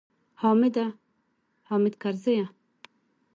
[0.41, 0.85] حامده!
[1.69, 2.45] حامد کرزیه!